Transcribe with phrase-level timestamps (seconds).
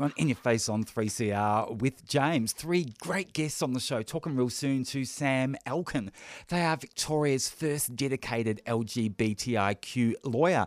[0.00, 2.52] On In Your Face on 3CR with James.
[2.52, 4.00] Three great guests on the show.
[4.00, 6.12] Talking real soon to Sam Elkin.
[6.48, 10.66] They are Victoria's first dedicated LGBTIQ lawyer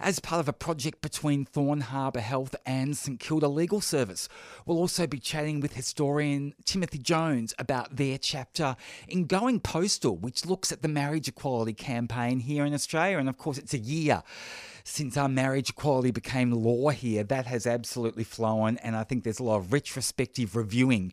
[0.00, 4.28] as part of a project between Thorne Harbour Health and St Kilda Legal Service.
[4.66, 8.74] We'll also be chatting with historian Timothy Jones about their chapter
[9.06, 13.18] in Going Postal, which looks at the marriage equality campaign here in Australia.
[13.18, 14.24] And of course, it's a year
[14.84, 17.24] since our marriage equality became law here.
[17.24, 21.12] That has absolutely flown, and I think there's a lot of retrospective reviewing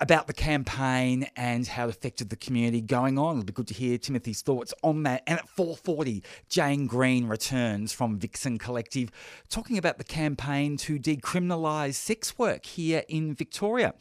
[0.00, 3.36] about the campaign and how it affected the community going on.
[3.36, 5.22] It'll be good to hear Timothy's thoughts on that.
[5.26, 9.10] And at 4:40, Jane Green returns from Vixen Collective,
[9.48, 13.94] talking about the campaign to decriminalise sex work here in Victoria.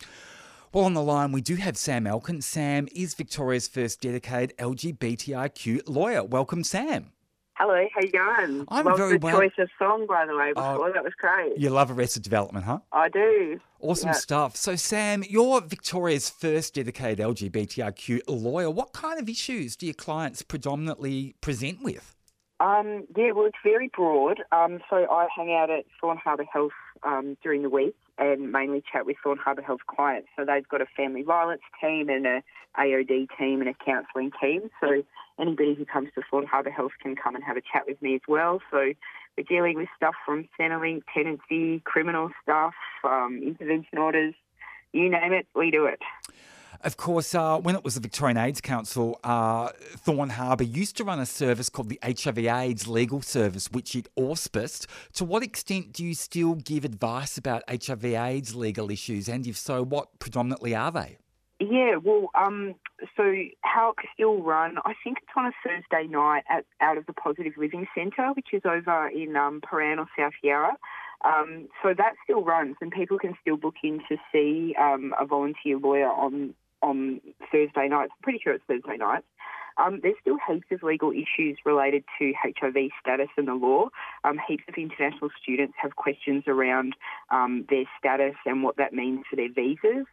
[0.72, 2.42] Well, on the line, we do have Sam Elkin.
[2.42, 6.24] Sam is Victoria's first dedicated LGBTIQ lawyer.
[6.24, 7.14] Welcome, Sam.
[7.58, 8.66] Hello, how you going?
[8.68, 9.40] I'm Love very the well.
[9.40, 10.74] choice of song, by the way, Oh.
[10.74, 10.92] before.
[10.94, 11.58] that was great.
[11.58, 12.80] You love Arrested Development, huh?
[12.92, 13.60] I do.
[13.80, 14.14] Awesome Yeah.
[14.14, 14.56] stuff.
[14.56, 18.70] So, Sam, you're Victoria's first dedicated LGBTIQ lawyer.
[18.70, 22.16] What kind of issues do your clients predominantly present with?
[22.60, 24.44] Um, yeah, well, it's very broad.
[24.52, 26.72] Um, so I hang out at Thorne Harbour Health
[27.04, 30.28] um, during the week and mainly chat with Thorne Harbour Health clients.
[30.36, 32.44] So they've got a family violence team and a
[32.78, 34.70] AOD team and a counselling team.
[34.80, 35.04] So
[35.40, 38.16] anybody who comes to Thorne Harbour Health can come and have a chat with me
[38.16, 38.62] as well.
[38.72, 38.94] So
[39.38, 44.34] we're dealing with stuff from Centrelink, tenancy, criminal stuff, um, intervention orders,
[44.94, 46.00] you name it, we do it.
[46.82, 51.04] Of course, uh, when it was the Victorian AIDS Council, uh, Thorne Harbour used to
[51.04, 54.86] run a service called the HIV/AIDS Legal Service, which it auspiced.
[55.14, 59.84] To what extent do you still give advice about HIV/AIDS legal issues, and if so,
[59.84, 61.18] what predominantly are they?
[61.60, 62.76] Yeah, well, um,
[63.16, 67.08] so how it still run, I think it's on a Thursday night at out of
[67.08, 70.74] the Positive Living Centre, which is over in um, Prahran or South Yarra.
[71.26, 75.26] Um, so that still runs, and people can still book in to see um, a
[75.26, 76.54] volunteer lawyer on
[76.84, 78.12] on Thursday nights.
[78.16, 79.26] I'm pretty sure it's Thursday nights.
[79.78, 83.90] Um, there's still heaps of legal issues related to HIV status and the law.
[84.24, 86.96] Um, heaps of international students have questions around
[87.32, 90.08] um, their status and what that means for their visas.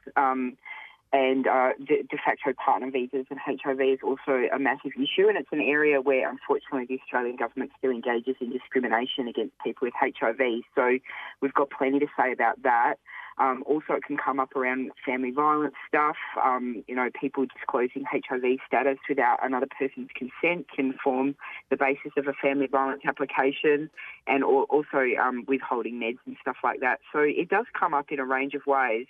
[1.14, 5.28] Um, and uh, de, de facto partner visas and HIV is also a massive issue,
[5.28, 9.86] and it's an area where, unfortunately, the Australian government still engages in discrimination against people
[9.86, 10.62] with HIV.
[10.74, 10.98] So
[11.40, 12.96] we've got plenty to say about that.
[13.36, 16.16] Um, also, it can come up around family violence stuff.
[16.42, 21.34] Um, you know, people disclosing HIV status without another person's consent can form
[21.68, 23.90] the basis of a family violence application,
[24.28, 27.00] and al- also um, withholding meds and stuff like that.
[27.12, 29.06] So it does come up in a range of ways.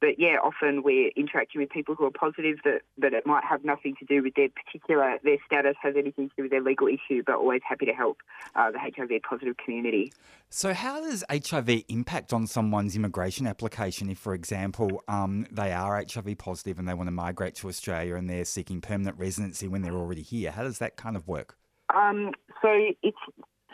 [0.00, 3.64] But yeah, often we're interacting with people who are positive that, that it might have
[3.64, 6.86] nothing to do with their particular their status, has anything to do with their legal
[6.86, 8.18] issue, but always happy to help
[8.54, 10.12] uh, the HIV positive community.
[10.50, 15.96] So, how does HIV impact on someone's immigration application if, for example, um, they are
[15.96, 19.82] HIV positive and they want to migrate to Australia and they're seeking permanent residency when
[19.82, 20.52] they're already here?
[20.52, 21.56] How does that kind of work?
[21.94, 22.32] Um,
[22.62, 22.68] so
[23.02, 23.18] it's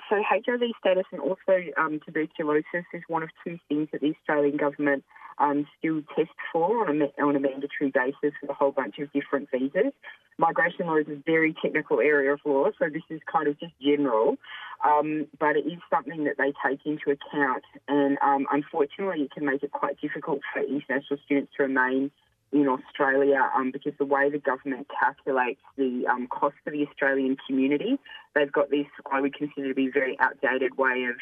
[0.08, 4.56] so HIV status and also um, tuberculosis is one of two things that the Australian
[4.56, 5.04] government
[5.38, 9.12] um, still test for on a, on a mandatory basis with a whole bunch of
[9.12, 9.92] different visas.
[10.38, 13.72] Migration law is a very technical area of law, so this is kind of just
[13.80, 14.36] general,
[14.84, 19.44] um, but it is something that they take into account, and um, unfortunately, it can
[19.44, 22.10] make it quite difficult for international students to remain
[22.54, 27.36] in Australia um, because the way the government calculates the um, cost for the Australian
[27.46, 27.98] community,
[28.34, 31.16] they've got this, I would consider to be very outdated way of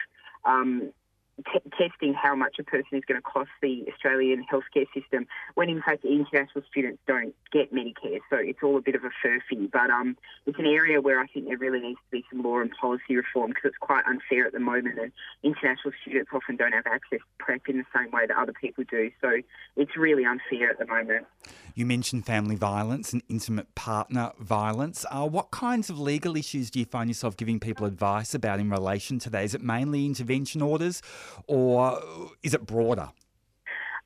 [0.45, 0.93] um,
[1.43, 5.69] t- testing how much a person is going to cost the Australian healthcare system when
[5.69, 8.21] in fact international students don't get Medicare.
[8.31, 9.71] So it's all a bit of a furphy.
[9.71, 12.61] But um, it's an area where I think there really needs to be some law
[12.61, 15.13] and policy reform because it's quite unfair at the moment and
[15.43, 18.85] international students often don't have access to PrEP in the same way that other people
[18.91, 19.11] do.
[19.21, 19.41] So
[19.77, 21.27] it's really unfair at the moment.
[21.75, 25.07] You mentioned family violence and intimate partner violence.
[25.11, 28.69] Uh, what kinds of legal issues do you find yourself giving people advice about in
[28.69, 29.45] relation to that?
[29.45, 31.01] Is it mainly intervention orders
[31.47, 32.01] or
[32.43, 33.11] is it broader?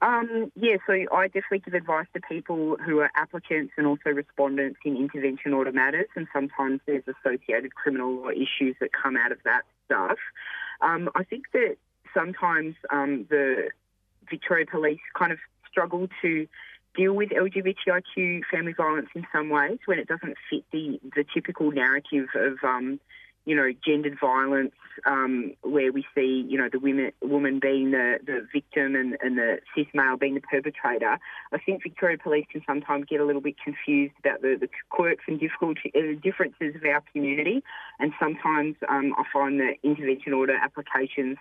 [0.02, 4.78] Um, yeah, so I definitely give advice to people who are applicants and also respondents
[4.84, 9.38] in intervention order matters, and sometimes there's associated criminal law issues that come out of
[9.44, 10.18] that stuff.
[10.82, 11.76] Um, I think that
[12.12, 13.70] sometimes um, the
[14.28, 15.38] Victoria Police kind of
[15.70, 16.46] struggle to
[16.96, 21.70] deal with LGBTIQ family violence in some ways when it doesn't fit the, the typical
[21.70, 22.98] narrative of um,
[23.46, 24.74] you know, gendered violence,
[25.06, 29.38] um, where we see, you know, the women, woman being the, the victim and, and
[29.38, 31.16] the cis male being the perpetrator.
[31.52, 35.24] I think Victoria Police can sometimes get a little bit confused about the, the quirks
[35.28, 37.62] and difficulty, uh, differences of our community,
[38.00, 41.38] and sometimes um, I find that intervention order applications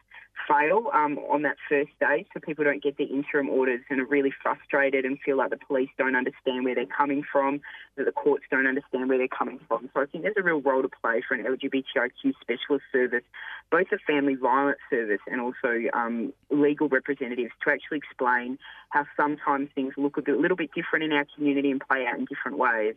[0.48, 4.06] fail um, on that first day so people don't get the interim orders and are
[4.06, 7.62] really frustrated and feel like the police don't understand where they're coming from,
[7.96, 9.90] that the courts don't understand where they're coming from.
[9.94, 13.24] So I think there's a real role to play for an LGBTIQ specialist service,
[13.72, 18.58] both a family violence service and also um, legal representatives to actually explain
[18.90, 22.20] how sometimes things look a bit, little bit different in our community and play out
[22.20, 22.96] in different ways.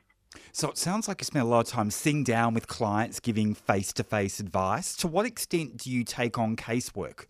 [0.52, 3.54] So it sounds like you spend a lot of time sitting down with clients, giving
[3.54, 4.96] face to face advice.
[4.96, 7.26] To what extent do you take on casework?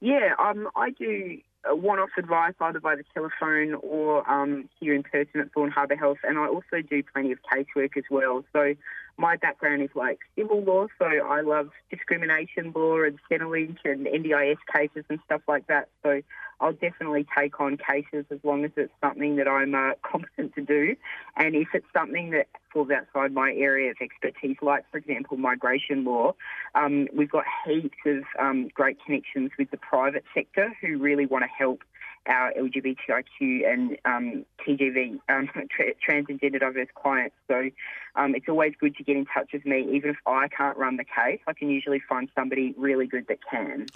[0.00, 5.40] Yeah, um, I do one-off advice either by the telephone or um, here in person
[5.40, 8.44] at Thorne Harbour Health, and I also do plenty of casework as well.
[8.52, 8.74] So
[9.18, 14.58] my background is like civil law, so I love discrimination law and Centrelink and NDIS
[14.72, 15.88] cases and stuff like that.
[16.04, 16.22] So
[16.60, 20.62] I'll definitely take on cases as long as it's something that I'm uh, competent to
[20.62, 20.94] do.
[21.36, 26.04] And if it's something that falls outside my area of expertise, like, for example, migration
[26.04, 26.34] law,
[26.76, 31.42] um, we've got heaps of um, great connections with the private sector who really want
[31.42, 31.82] to help
[32.28, 37.34] our LGBTIQ and um, TGV, um, tra- trans and gender diverse clients.
[37.48, 37.70] So
[38.16, 39.88] um, it's always good to get in touch with me.
[39.92, 43.38] Even if I can't run the case, I can usually find somebody really good that
[43.50, 43.86] can.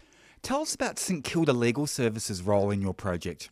[0.43, 3.50] Tell us about St Kilda Legal Services' role in your project.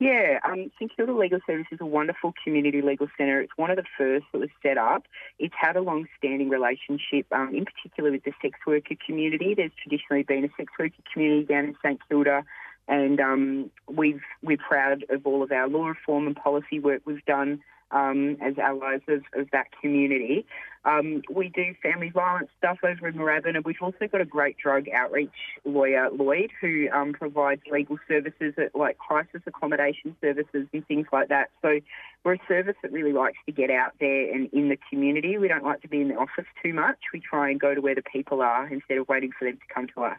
[0.00, 3.40] Yeah, um, St Kilda Legal Service is a wonderful community legal centre.
[3.40, 5.04] It's one of the first that was set up.
[5.38, 9.54] It's had a long-standing relationship, um, in particular with the sex worker community.
[9.54, 12.44] There's traditionally been a sex worker community down in St Kilda,
[12.88, 17.24] and um, we've we're proud of all of our law reform and policy work we've
[17.24, 20.44] done um, as allies of, of that community.
[20.84, 24.58] Um, we do family violence stuff over in Moorabbin, and we've also got a great
[24.58, 25.30] drug outreach
[25.64, 31.28] lawyer, Lloyd, who um, provides legal services at like crisis accommodation services and things like
[31.28, 31.48] that.
[31.62, 31.80] So
[32.22, 35.38] we're a service that really likes to get out there and in the community.
[35.38, 36.98] We don't like to be in the office too much.
[37.14, 39.74] We try and go to where the people are instead of waiting for them to
[39.74, 40.18] come to us.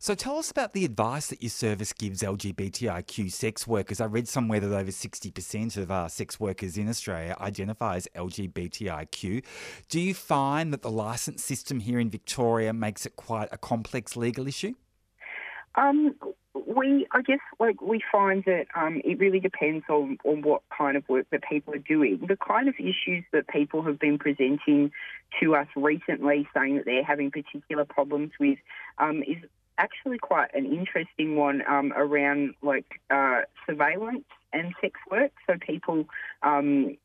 [0.00, 4.00] So tell us about the advice that your service gives LGBTIQ sex workers.
[4.00, 9.44] I read somewhere that over 60% of our sex workers in Australia identify as LGBTIQ.
[9.88, 14.16] Do you find that the licence system here in Victoria makes it quite a complex
[14.16, 14.74] legal issue?
[15.74, 16.14] Um,
[16.54, 20.96] we, I guess, like we find that um, it really depends on, on what kind
[20.96, 22.24] of work that people are doing.
[22.28, 24.92] The kind of issues that people have been presenting
[25.40, 28.58] to us recently, saying that they're having particular problems with,
[28.98, 29.38] um, is
[29.78, 35.32] actually quite an interesting one um, around like uh, surveillance and sex work.
[35.46, 36.06] So people
[36.42, 36.96] um,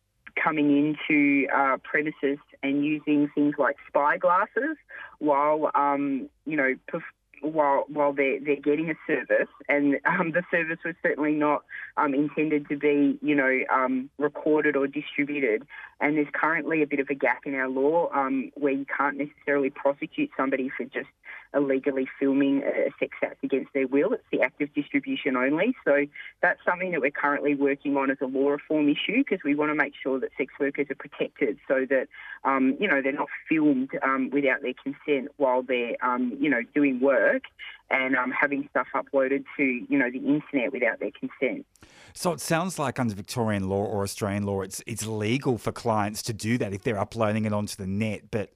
[0.41, 4.77] coming into uh, premises and using things like spy glasses
[5.19, 6.75] while um, you know.
[6.91, 7.01] Perf-
[7.43, 11.63] while while they're they're getting a service, and um, the service was certainly not
[11.97, 15.67] um, intended to be you know um, recorded or distributed.
[16.03, 19.17] And there's currently a bit of a gap in our law um, where you can't
[19.17, 21.07] necessarily prosecute somebody for just
[21.53, 24.11] illegally filming a sex act against their will.
[24.11, 25.73] It's the act of distribution only.
[25.85, 26.05] So
[26.41, 29.71] that's something that we're currently working on as a law reform issue because we want
[29.71, 32.09] to make sure that sex workers are protected so that,
[32.43, 36.63] um, you know, they're not filmed um, without their consent while they're, um, you know,
[36.75, 37.43] doing work
[37.89, 41.65] and um, having stuff uploaded to, you know, the internet without their consent.
[42.13, 46.21] So it sounds like under Victorian law or Australian law, it's it's legal for clients
[46.23, 48.51] to do that if they're uploading it onto the net, but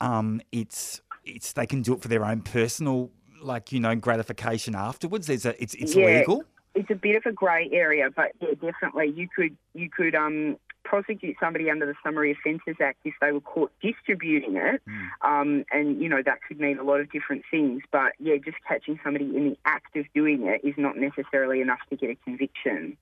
[0.00, 3.10] um, it's it's they can do it for their own personal
[3.42, 5.26] like you know gratification afterwards.
[5.26, 6.44] There's a it's it's yeah, legal.
[6.74, 10.56] It's a bit of a grey area, but yeah, definitely you could you could um
[10.86, 15.08] prosecute somebody under the Summary Offences Act if they were caught distributing it, mm.
[15.22, 17.82] um, and you know that could mean a lot of different things.
[17.90, 21.80] But yeah, just catching somebody in the act of doing it is not necessarily enough
[21.90, 22.96] to get a conviction.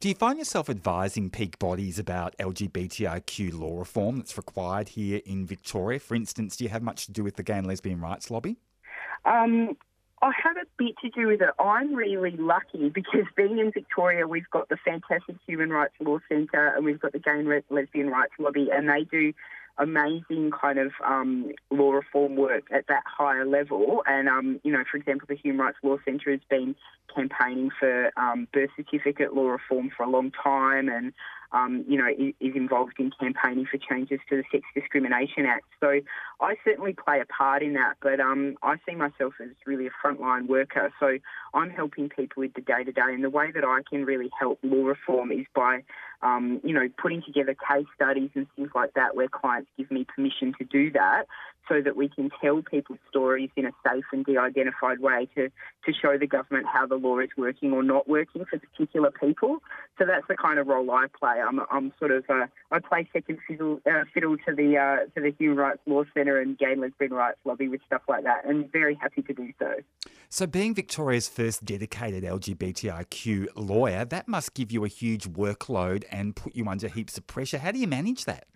[0.00, 5.46] Do you find yourself advising peak bodies about LGBTIQ law reform that's required here in
[5.46, 5.98] Victoria?
[5.98, 8.56] For instance, do you have much to do with the gay and lesbian rights lobby?
[9.24, 9.76] Um,
[10.20, 11.50] I have bit to do with it.
[11.58, 16.68] I'm really lucky because being in Victoria, we've got the fantastic Human Rights Law Centre
[16.74, 19.32] and we've got the Gay and Lesbian Rights Lobby, and they do
[19.78, 24.02] amazing kind of um, law reform work at that higher level.
[24.06, 26.76] And, um, you know, for example, the Human Rights Law Centre has been
[27.14, 30.88] campaigning for um, birth certificate law reform for a long time.
[30.88, 31.12] And
[31.54, 35.64] um, you know, is, involved in campaigning for changes to the Sex Discrimination Act.
[35.80, 36.00] So
[36.40, 39.90] I certainly play a part in that, but um, I see myself as really a
[40.04, 40.92] frontline worker.
[40.98, 41.18] So
[41.54, 44.30] I'm helping people with the day to day, and the way that I can really
[44.38, 45.84] help law reform is by,
[46.22, 50.04] um, you know, putting together case studies and things like that where clients give me
[50.04, 51.26] permission to do that
[51.68, 55.92] so that we can tell people's stories in a safe and de-identified way to, to
[55.92, 59.58] show the government how the law is working or not working for particular people.
[59.98, 61.40] So that's the kind of role I play.
[61.40, 65.20] I'm, I'm sort of uh, I play second fiddle, uh, fiddle to the uh, to
[65.20, 68.44] the Human Rights Law Centre and Gay and Lesbian Rights Lobby with stuff like that,
[68.44, 69.74] and very happy to do so.
[70.28, 76.34] So, being Victoria's first dedicated LGBTIQ lawyer, that must give you a huge workload and
[76.34, 77.58] put you under heaps of pressure.
[77.58, 78.46] How do you manage that?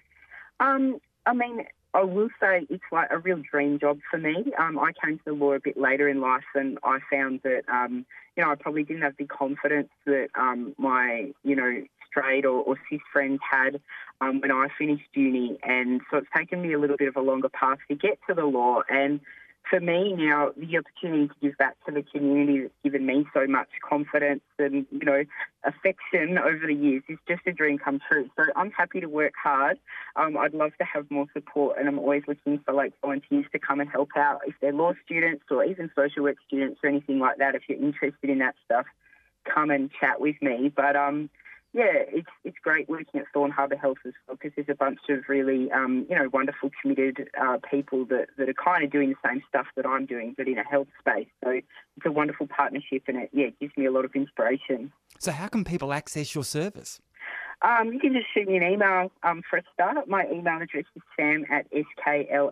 [0.61, 4.53] Um, I mean, I will say it's like a real dream job for me.
[4.59, 7.63] Um, I came to the law a bit later in life, and I found that
[7.69, 8.05] um,
[8.37, 12.63] you know I probably didn't have the confidence that um, my you know straight or,
[12.63, 13.81] or cis friends had
[14.21, 17.21] um, when I finished uni, and so it's taken me a little bit of a
[17.21, 18.83] longer path to get to the law.
[18.89, 19.21] And
[19.69, 23.47] for me now, the opportunity to give back to the community that's given me so
[23.47, 25.25] much confidence and, you know,
[25.65, 28.29] affection over the years is just a dream come true.
[28.37, 29.79] So I'm happy to work hard.
[30.17, 33.59] Um, I'd love to have more support and I'm always looking for like volunteers to
[33.59, 37.19] come and help out if they're law students or even social work students or anything
[37.19, 37.55] like that.
[37.55, 38.87] If you're interested in that stuff,
[39.45, 40.73] come and chat with me.
[40.75, 41.31] But um,
[41.75, 45.01] yeah, it's it's great working at Thorne Harbour Health as well because there's a bunch
[45.11, 49.11] of really um, you know wonderful committed uh, people that, that are kind of doing
[49.11, 51.29] the same stuff that I'm doing, but in a health space.
[51.45, 54.93] So it's a wonderful partnership, and it yeah it gives me a lot of inspiration.
[55.19, 57.01] So how can people access your service?
[57.61, 60.09] Um, you can just shoot me an email um, for a start.
[60.09, 62.49] My email address is sam at skls.org.au,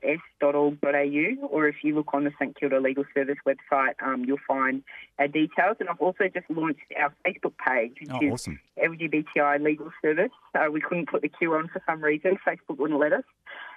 [1.47, 4.83] or if you look on the St Kilda Legal Service website, um, you'll find
[5.21, 5.77] our details.
[5.79, 8.59] And I've also just launched our Facebook page, which oh, is awesome.
[8.83, 10.33] LGBTI Legal Service.
[10.55, 12.37] Uh, we couldn't put the Q on for some reason.
[12.47, 13.25] Facebook wouldn't let us.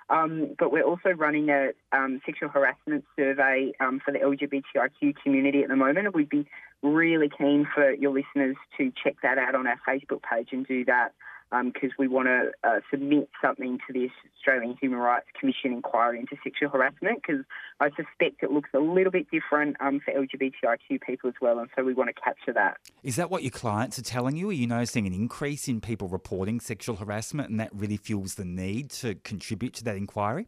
[0.09, 5.61] Um, but we're also running a um, sexual harassment survey um, for the LGBTIQ community
[5.61, 6.07] at the moment.
[6.07, 6.47] And we'd be
[6.81, 10.85] really keen for your listeners to check that out on our Facebook page and do
[10.85, 11.13] that
[11.51, 14.07] because um, we want to uh, submit something to the
[14.37, 17.43] Australian Human Rights Commission inquiry into sexual harassment because
[17.79, 21.69] I suspect it looks a little bit different um, for LGBTIQ people as well, and
[21.75, 22.77] so we want to capture that.
[23.01, 24.49] Is that what your clients are telling you?
[24.49, 28.45] Are you noticing an increase in people reporting sexual harassment, and that really fuels the
[28.45, 30.47] need to contribute to that inquiry?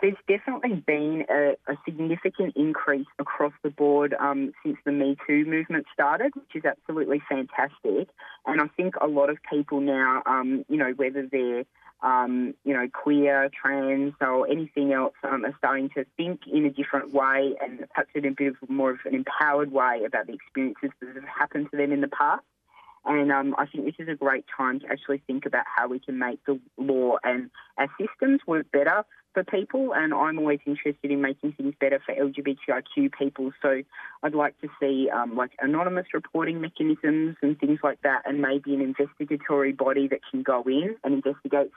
[0.00, 5.44] There's definitely been a, a, significant increase across the board um, since the Me Too
[5.44, 8.08] movement started, which is absolutely fantastic.
[8.46, 11.64] And I think a lot of people now, um, you know, whether they're
[12.02, 16.70] um, you know, queer, trans, or anything else, um, are starting to think in a
[16.70, 20.34] different way and perhaps in a bit of more of an empowered way about the
[20.34, 22.44] experiences that have happened to them in the past.
[23.06, 26.00] And um, I think this is a great time to actually think about how we
[26.00, 29.04] can make the law and our systems work better
[29.36, 33.52] for people, and I'm always interested in making things better for LGBTIQ people.
[33.60, 33.82] So
[34.22, 38.72] I'd like to see um, like anonymous reporting mechanisms and things like that, and maybe
[38.72, 41.70] an investigatory body that can go in and investigate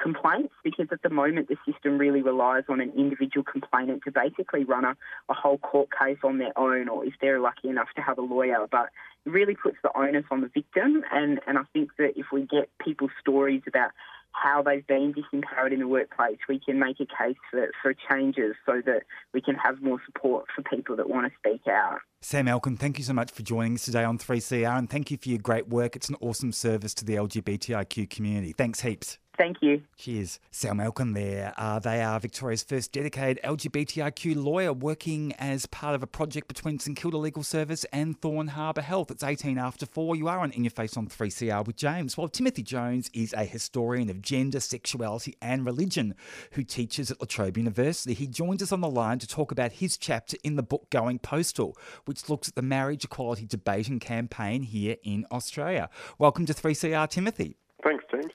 [0.00, 0.54] complaints.
[0.64, 4.86] Because at the moment, the system really relies on an individual complainant to basically run
[4.86, 4.96] a,
[5.28, 8.22] a whole court case on their own, or if they're lucky enough to have a
[8.22, 8.66] lawyer.
[8.70, 8.88] But
[9.26, 12.46] it really puts the onus on the victim, and and I think that if we
[12.46, 13.90] get people's stories about
[14.32, 18.54] how they've been disempowered in the workplace, we can make a case for, for changes
[18.64, 19.02] so that
[19.32, 22.00] we can have more support for people that want to speak out.
[22.20, 25.16] Sam Elkin, thank you so much for joining us today on 3CR and thank you
[25.16, 25.96] for your great work.
[25.96, 28.52] It's an awesome service to the LGBTIQ community.
[28.52, 29.18] Thanks heaps.
[29.36, 29.82] Thank you.
[29.96, 30.40] Cheers.
[30.50, 31.52] Sam Elkin there.
[31.56, 36.78] Uh, they are Victoria's first dedicated LGBTIQ lawyer working as part of a project between
[36.78, 39.10] St Kilda Legal Service and Thorne Harbour Health.
[39.10, 40.16] It's 18 after 4.
[40.16, 42.16] You are on In Your Face on 3CR with James.
[42.16, 46.14] Well, Timothy Jones is a historian of gender, sexuality, and religion
[46.52, 48.14] who teaches at La Trobe University.
[48.14, 51.18] He joins us on the line to talk about his chapter in the book Going
[51.18, 51.76] Postal,
[52.06, 55.90] which looks at the marriage equality debate and campaign here in Australia.
[56.18, 57.56] Welcome to 3CR, Timothy.
[57.82, 58.32] Thanks, James.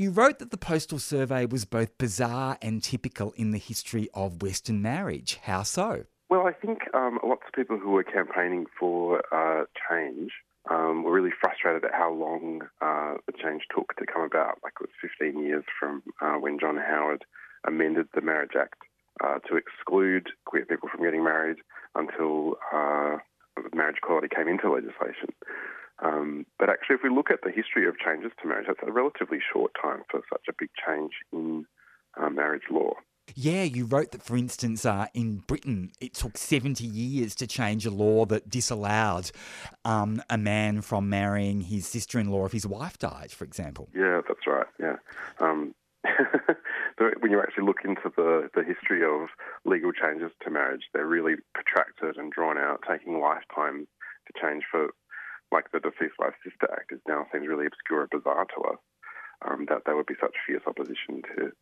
[0.00, 4.40] You wrote that the postal survey was both bizarre and typical in the history of
[4.40, 5.38] Western marriage.
[5.42, 6.04] How so?
[6.30, 10.30] Well, I think um, lots of people who were campaigning for uh, change
[10.70, 14.56] um, were really frustrated at how long uh, the change took to come about.
[14.64, 17.26] Like it was 15 years from uh, when John Howard
[17.66, 18.80] amended the Marriage Act
[19.22, 21.58] uh, to exclude queer people from getting married
[21.94, 23.18] until uh,
[23.74, 25.28] marriage equality came into legislation.
[26.02, 28.92] Um, but actually, if we look at the history of changes to marriage, that's a
[28.92, 31.66] relatively short time for such a big change in
[32.20, 32.94] uh, marriage law.
[33.36, 37.86] Yeah, you wrote that, for instance, uh, in Britain, it took 70 years to change
[37.86, 39.30] a law that disallowed
[39.84, 43.88] um, a man from marrying his sister in law if his wife died, for example.
[43.94, 44.66] Yeah, that's right.
[44.80, 44.96] Yeah.
[45.38, 45.74] Um,
[47.20, 49.28] when you actually look into the, the history of
[49.64, 53.86] legal changes to marriage, they're really protracted and drawn out, taking lifetimes
[54.26, 54.90] to change for,
[55.52, 58.78] like the Deceased Wife Sister Act, is now seems really obscure and bizarre to us
[59.46, 61.52] um, that there would be such fierce opposition to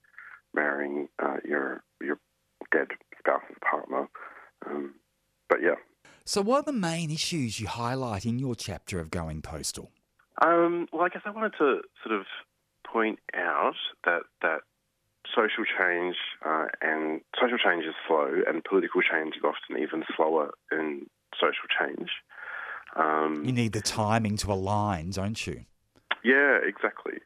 [0.54, 2.18] marrying uh, your your
[2.72, 4.08] dead spouse's partner.
[4.66, 4.94] Um,
[5.48, 5.76] but yeah.
[6.24, 9.90] So, what are the main issues you highlight in your chapter of Going Postal?
[10.44, 12.26] Um, well, I guess I wanted to sort of
[12.86, 14.60] point out that that
[15.34, 20.52] social change uh, and social change is slow, and political change is often even slower
[20.70, 22.10] than social change.
[22.98, 25.64] Um, you need the timing to align, don't you?
[26.24, 27.20] Yeah, exactly.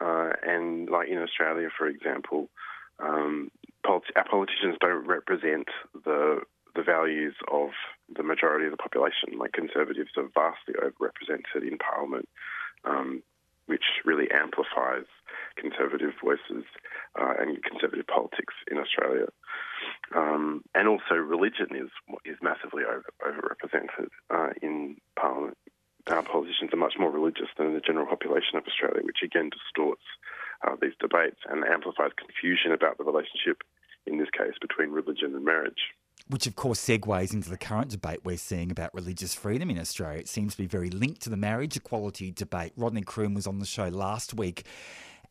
[0.00, 2.48] Uh, and like in Australia, for example,
[2.98, 3.50] um,
[3.84, 5.68] politi- our politicians don't represent
[6.04, 6.40] the
[6.74, 7.70] the values of
[8.14, 9.36] the majority of the population.
[9.36, 12.28] Like conservatives are vastly overrepresented in Parliament,
[12.84, 13.22] um,
[13.66, 15.06] which really amplifies
[15.56, 16.64] conservative voices
[17.20, 19.26] uh, and conservative politics in Australia.
[20.14, 21.90] Um, and also, religion is
[22.24, 25.56] is massively over, overrepresented uh, in Parliament.
[26.06, 30.04] Our politicians are much more religious than the general population of Australia, which again distorts
[30.66, 33.62] uh, these debates and amplifies confusion about the relationship,
[34.06, 35.92] in this case, between religion and marriage.
[36.28, 40.18] Which, of course, segues into the current debate we're seeing about religious freedom in Australia.
[40.18, 42.72] It seems to be very linked to the marriage equality debate.
[42.76, 44.64] Rodney Croome was on the show last week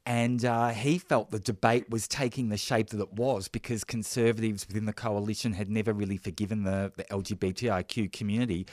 [0.08, 4.66] and uh, he felt the debate was taking the shape that it was because conservatives
[4.66, 8.66] within the coalition had never really forgiven the, the LGBTIQ community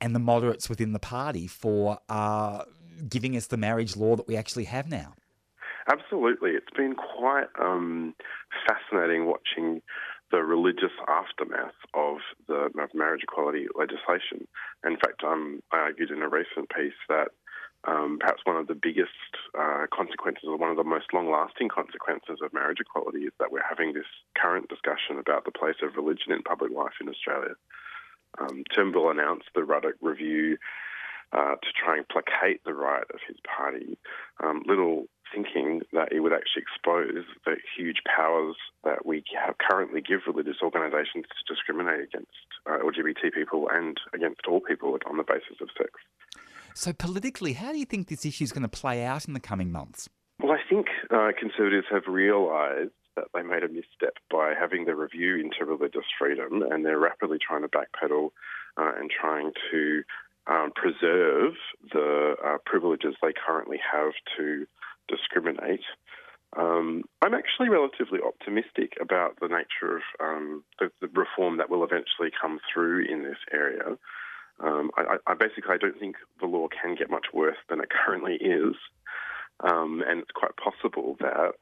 [0.00, 2.62] and the moderates within the party for uh,
[3.08, 5.14] giving us the marriage law that we actually have now.
[5.90, 6.52] Absolutely.
[6.52, 8.14] It's been quite um,
[8.68, 9.82] fascinating watching
[10.30, 14.46] the religious aftermath of the marriage equality legislation.
[14.86, 17.30] In fact, um, I argued in a recent piece that
[17.86, 19.12] um, perhaps one of the biggest
[19.58, 23.52] uh, consequences, or one of the most long lasting consequences of marriage equality, is that
[23.52, 27.54] we're having this current discussion about the place of religion in public life in Australia.
[28.38, 30.58] Um, Turnbull announced the Ruddock Review
[31.32, 33.98] uh, to try and placate the right of his party,
[34.42, 39.22] um, little thinking that it would actually expose the huge powers that we
[39.58, 42.32] currently give religious organisations to discriminate against
[42.66, 45.90] uh, LGBT people and against all people on the basis of sex.
[46.78, 49.40] So, politically, how do you think this issue is going to play out in the
[49.40, 50.08] coming months?
[50.40, 54.94] Well, I think uh, Conservatives have realised that they made a misstep by having the
[54.94, 58.30] review into religious freedom, and they're rapidly trying to backpedal
[58.76, 60.04] uh, and trying to
[60.46, 61.54] um, preserve
[61.92, 64.64] the uh, privileges they currently have to
[65.08, 65.82] discriminate.
[66.56, 71.82] Um, I'm actually relatively optimistic about the nature of um, the, the, reform that will
[71.82, 73.98] eventually come through in this area.
[74.60, 77.88] Um, I, I, basically I don't think the law can get much worse than it
[77.90, 78.74] currently is,
[79.60, 81.54] um, and it's quite possible that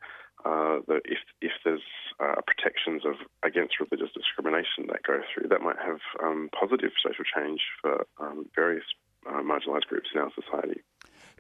[0.45, 1.83] uh, that if if there's
[2.21, 7.25] uh, protections of against religious discrimination that go through, that might have um, positive social
[7.25, 8.85] change for um, various
[9.29, 10.81] uh, marginalised groups in our society.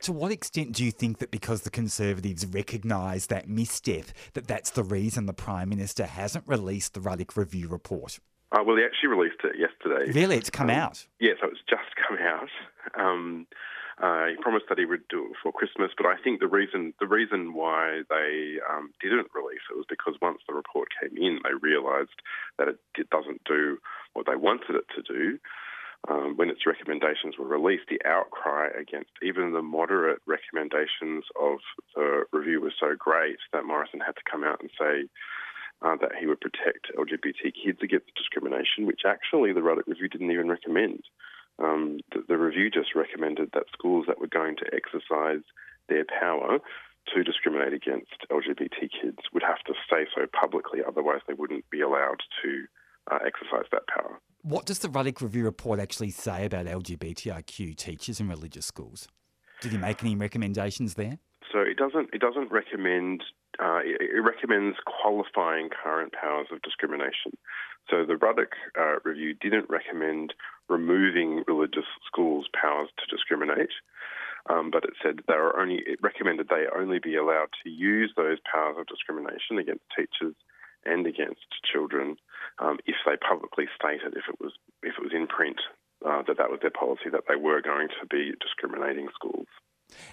[0.03, 4.71] To what extent do you think that because the Conservatives recognise that misstep, that that's
[4.71, 8.19] the reason the Prime Minister hasn't released the Ruddock Review report?
[8.53, 10.13] Uh, well, he actually released it yesterday.
[10.13, 11.07] Really, it's come um, out.
[11.19, 12.51] Yeah, so it's just come out.
[12.99, 13.47] Um,
[13.99, 16.93] uh, he promised that he would do it before Christmas, but I think the reason
[17.01, 21.41] the reason why they um, didn't release it was because once the report came in,
[21.43, 22.21] they realised
[22.59, 23.79] that it, it, doesn't do
[24.13, 25.39] what they wanted it to do.
[26.09, 31.59] Um, when its recommendations were released, the outcry against even the moderate recommendations of
[31.97, 35.09] the review was so great that Morrison had to come out and say
[35.83, 40.31] uh, that he would protect LGBT kids against discrimination, which actually the Ruddock Review didn't
[40.31, 41.03] even recommend.
[41.59, 45.41] Um, the, the, review just recommended that schools that were going to exercise
[45.89, 46.59] their power
[47.15, 51.81] to discriminate against LGBT kids would have to say so publicly, otherwise, they wouldn't be
[51.81, 52.67] allowed to
[53.11, 54.21] uh, exercise that power.
[54.43, 59.09] What does the Ruddock Review report actually say about LGBTIQ teachers in religious schools?
[59.61, 61.19] Did he make any recommendations there?
[61.53, 62.11] So it doesn't.
[62.13, 63.23] It doesn't recommend
[63.59, 67.37] uh, it, recommends qualifying current powers of discrimination.
[67.89, 70.35] So the Ruddock uh, review didn't recommend
[70.69, 73.71] removing religious schools' powers to discriminate,
[74.51, 75.83] um, but it said they were only.
[75.87, 80.35] It recommended they only be allowed to use those powers of discrimination against teachers
[80.85, 82.17] and against children
[82.59, 85.61] um, if they publicly stated, if it was if it was in print,
[86.05, 89.47] uh, that that was their policy that they were going to be discriminating schools.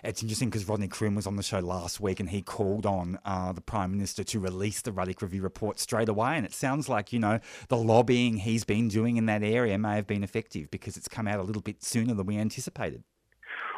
[0.04, 3.20] It's interesting because Rodney Croome was on the show last week and he called on
[3.26, 6.38] uh, the Prime Minister to release the Ruddock Review report straight away.
[6.38, 9.96] And it sounds like, you know, the lobbying he's been doing in that area may
[9.96, 13.04] have been effective because it's come out a little bit sooner than we anticipated.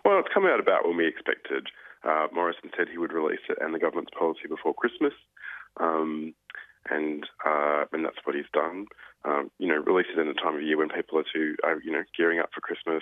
[0.04, 1.68] Well, it's come out about when we expected.
[2.04, 5.14] Uh, Morrison said he would release it and the government's policy before Christmas.
[5.80, 6.36] Um,
[6.90, 8.86] and uh, and that's what he's done.
[9.24, 11.76] Um, you know, release it in a time of year when people are too, uh,
[11.84, 13.02] you know, gearing up for Christmas,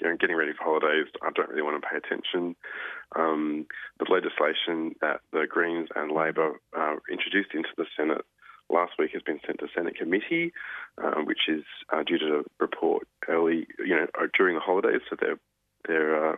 [0.00, 1.06] you know, getting ready for holidays.
[1.22, 2.56] I don't really want to pay attention.
[3.16, 3.66] Um,
[3.98, 8.24] the legislation that the Greens and Labor uh, introduced into the Senate
[8.68, 10.52] last week has been sent to Senate committee,
[11.02, 15.00] uh, which is uh, due to report early, you know, uh, during the holidays.
[15.08, 15.38] So they're
[15.86, 16.36] they're uh,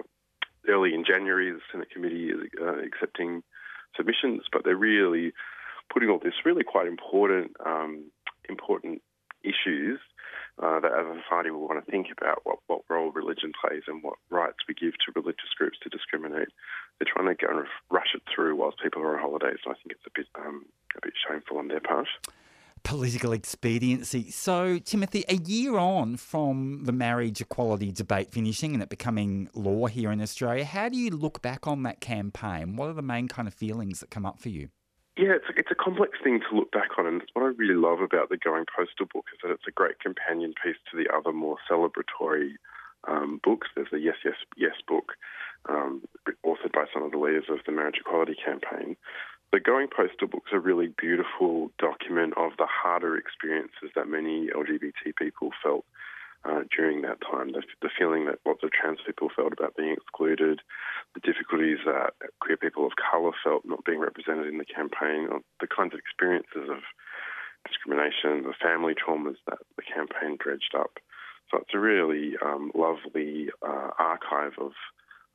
[0.68, 1.52] early in January.
[1.52, 3.42] The Senate committee is uh, accepting
[3.96, 5.32] submissions, but they're really
[5.92, 8.10] putting all this really quite important um,
[8.48, 9.02] important
[9.44, 9.98] issues
[10.60, 13.82] uh, that as a society we want to think about what, what role religion plays
[13.86, 16.48] and what rights we give to religious groups to discriminate.
[16.98, 19.58] They're trying to go and rush it through whilst people are on holidays.
[19.64, 22.08] and I think it's a bit um, a bit shameful on their part
[22.84, 24.30] political expediency.
[24.30, 29.86] So, Timothy, a year on from the marriage equality debate finishing and it becoming law
[29.86, 32.76] here in Australia, how do you look back on that campaign?
[32.76, 34.68] What are the main kind of feelings that come up for you?
[35.16, 37.48] Yeah, it's a, it's a complex thing to look back on, and it's what I
[37.48, 40.96] really love about the Going Postal book is that it's a great companion piece to
[40.96, 42.56] the other more celebratory
[43.06, 43.68] um, books.
[43.74, 45.12] There's the Yes, Yes, Yes book,
[45.68, 46.02] um,
[46.46, 48.96] authored by some of the leaders of the marriage equality campaign.
[49.52, 55.14] The Going Postal book's a really beautiful document of the harder experiences that many LGBT
[55.18, 55.84] people felt
[56.44, 57.52] uh, during that time.
[57.52, 60.60] The, the, feeling that lots of trans people felt about being excluded,
[61.14, 65.28] the difficulties that queer people of colour felt not being represented in the campaign,
[65.60, 66.82] the kinds of experiences of
[67.66, 70.98] discrimination, the family traumas that the campaign dredged up.
[71.50, 74.72] So it's a really um, lovely uh, archive of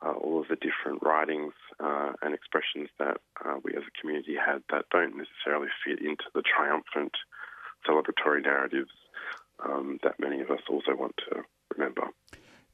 [0.05, 4.35] uh, all of the different writings uh, and expressions that uh, we as a community
[4.35, 7.13] had that don't necessarily fit into the triumphant
[7.87, 8.91] celebratory narratives
[9.65, 11.41] um, that many of us also want to
[11.75, 12.03] remember.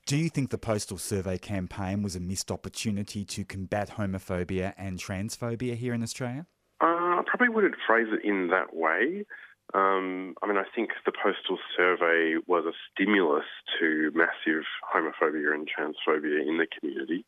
[0.06, 5.00] Do you think the Postal Survey campaign was a missed opportunity to combat homophobia and
[5.00, 6.46] transphobia here in Australia?
[6.82, 9.26] Uh, I probably wouldn't phrase it in that way.
[9.74, 13.46] Um, I mean, I think the Postal Survey was a stimulus
[13.80, 17.26] to massive homophobia and transphobia in the community.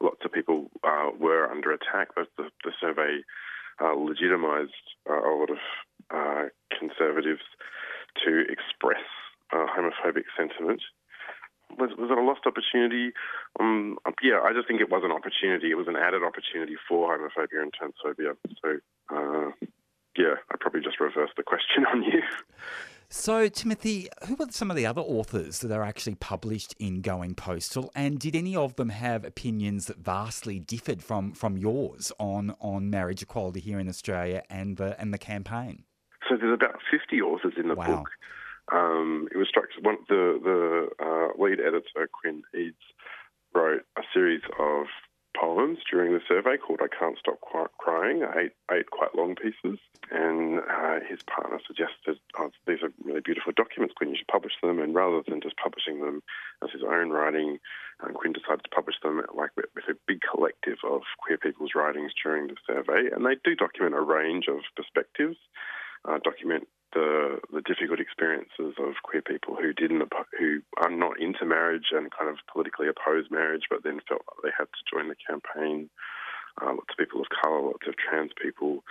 [0.00, 3.22] Lots of people uh, were under attack, but the, the survey
[3.80, 4.68] uh, legitimised
[5.10, 5.58] uh, a lot of
[6.14, 7.42] uh, conservatives
[8.24, 9.02] to express
[9.52, 10.82] uh, homophobic sentiment.
[11.78, 13.12] Was, was it a lost opportunity?
[13.58, 15.70] Um, yeah, I just think it was an opportunity.
[15.70, 18.36] It was an added opportunity for homophobia and transphobia.
[18.60, 18.76] So,
[19.08, 19.50] uh,
[20.16, 22.22] yeah, I probably just reversed the question on you.
[23.14, 27.34] So, Timothy, who were some of the other authors that are actually published in Going
[27.34, 32.56] Postal, and did any of them have opinions that vastly differed from, from yours on,
[32.58, 35.84] on marriage equality here in Australia and the and the campaign?
[36.32, 37.86] So there's about 50 authors in the wow.
[37.86, 38.08] book.
[38.72, 39.84] Um, it was structured.
[39.84, 42.80] One, the the uh, lead editor Quinn Eades
[43.54, 44.86] wrote a series of
[45.36, 47.40] poems during the survey called "I Can't Stop
[47.76, 49.78] Crying." Eight eight quite long pieces,
[50.10, 54.10] and uh, his partner suggested, oh, "These are really beautiful documents, Quinn.
[54.10, 56.22] You should publish them." And rather than just publishing them
[56.64, 57.58] as his own writing,
[58.00, 61.74] um, Quinn decided to publish them like with, with a big collective of queer people's
[61.74, 65.36] writings during the survey, and they do document a range of perspectives
[66.08, 70.02] uh, document the the difficult experiences of queer people who didn't
[70.38, 74.42] who are not into marriage and kind of politically oppose marriage, but then felt like
[74.44, 75.88] they had to join the campaign.
[76.60, 78.84] Uh, lots of people of colour, lots of trans people.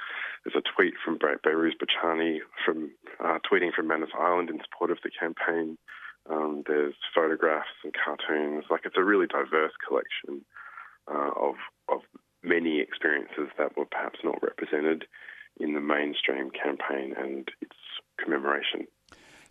[0.43, 2.89] There's a tweet from Behrouz Boochani from
[3.23, 5.77] uh, tweeting from Manus Island in support of the campaign.
[6.27, 8.65] Um, there's photographs and cartoons.
[8.71, 10.43] Like it's a really diverse collection
[11.07, 11.55] uh, of
[11.87, 12.01] of
[12.43, 15.05] many experiences that were perhaps not represented
[15.61, 17.75] in the mainstream campaign and its
[18.23, 18.87] commemoration.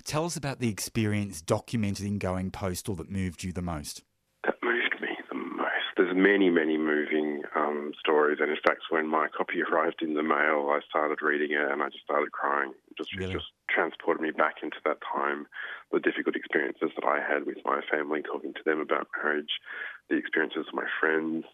[0.04, 4.02] Tell us about the experience documented in Going Postal that moved you the most.
[4.44, 5.68] That moved me the most.
[5.96, 10.22] There's many, many moving um, stories, and in fact, when my copy arrived in the
[10.22, 12.72] mail, I started reading it and I just started crying.
[12.90, 13.34] It just, really?
[13.34, 15.46] just transported me back into that time,
[15.92, 19.60] the difficult experiences that I had with my family, talking to them about marriage,
[20.08, 21.44] the experiences of my friends.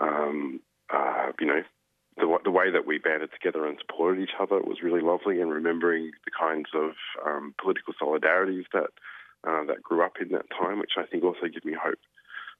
[0.00, 0.60] Um,
[0.92, 1.62] uh, you know,
[2.18, 5.50] the, the way that we banded together and supported each other was really lovely, and
[5.50, 6.92] remembering the kinds of
[7.24, 8.90] um, political solidarities that
[9.46, 12.00] uh, that grew up in that time, which I think also give me hope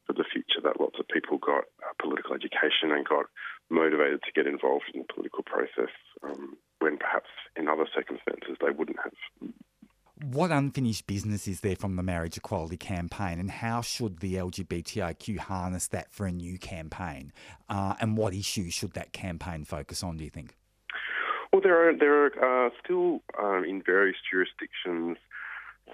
[0.06, 0.62] for the future.
[0.62, 3.26] That lots of people got uh, political education and got
[3.68, 5.92] motivated to get involved in the political process
[6.22, 9.12] um, when perhaps in other circumstances they wouldn't have.
[10.24, 15.38] What unfinished business is there from the marriage equality campaign, and how should the LGBTIQ
[15.38, 17.32] harness that for a new campaign?
[17.68, 20.16] Uh, and what issues should that campaign focus on?
[20.16, 20.56] Do you think?
[21.52, 25.18] Well, there are there are uh, still um, in various jurisdictions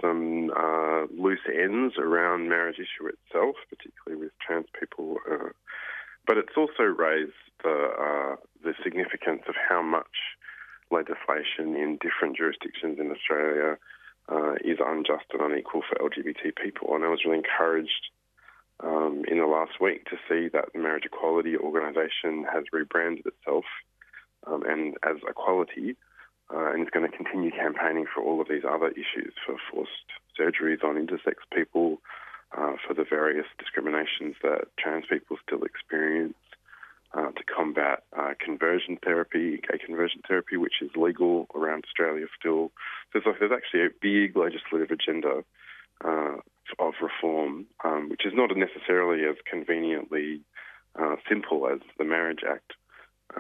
[0.01, 5.19] some uh, loose ends around marriage issue itself, particularly with trans people.
[5.31, 5.51] Uh,
[6.27, 7.33] but it's also raised
[7.63, 10.17] the uh, the significance of how much
[10.91, 13.77] legislation in different jurisdictions in Australia
[14.31, 16.95] uh, is unjust and unequal for LGBT people.
[16.95, 18.11] And I was really encouraged
[18.81, 23.65] um, in the last week to see that the Marriage Equality Organisation has rebranded itself
[24.47, 25.97] um, and as Equality,
[26.53, 29.91] uh, and is going to continue campaigning for all of these other issues for forced
[30.39, 32.01] surgeries on intersex people,
[32.57, 36.35] uh, for the various discriminations that trans people still experience,
[37.17, 42.73] uh, to combat uh, conversion therapy, gay conversion therapy, which is legal around Australia still.
[43.13, 45.45] So there's, there's actually a big legislative agenda
[46.05, 46.37] uh,
[46.79, 50.41] of reform, um, which is not necessarily as conveniently
[50.99, 52.73] uh, simple as the Marriage Act,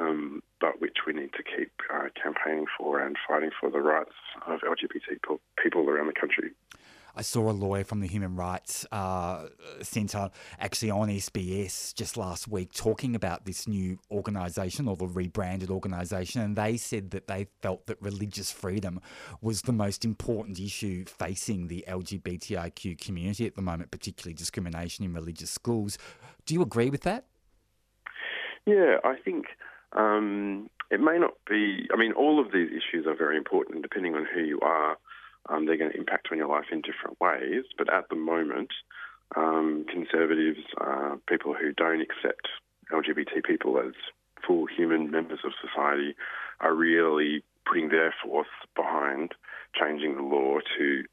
[0.00, 4.14] um, but which we need to keep uh, campaigning for and fighting for the rights
[4.46, 6.50] of LGBT people around the country.
[7.16, 9.46] I saw a lawyer from the Human Rights uh,
[9.82, 15.70] Centre actually on SBS just last week talking about this new organisation or the rebranded
[15.70, 19.00] organisation, and they said that they felt that religious freedom
[19.40, 25.12] was the most important issue facing the LGBTIQ community at the moment, particularly discrimination in
[25.12, 25.98] religious schools.
[26.46, 27.26] Do you agree with that?
[28.66, 29.46] Yeah, I think.
[29.92, 34.14] Um, it may not be, I mean, all of these issues are very important depending
[34.14, 34.96] on who you are
[35.48, 37.64] um, they're going to impact on your life in different ways.
[37.76, 38.70] But at the moment,
[39.36, 40.60] um, conservatives,
[41.28, 42.48] people who don't accept
[42.92, 43.94] LGBT people as
[44.46, 46.14] full human members of society,
[46.60, 49.34] are really putting their force behind
[49.78, 51.04] changing the law to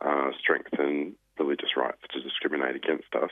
[0.00, 3.30] uh, strengthen religious rights to discriminate against us.